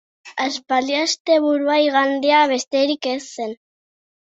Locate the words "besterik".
2.55-3.13